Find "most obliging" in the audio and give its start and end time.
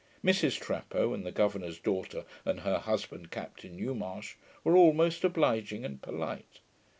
4.93-5.85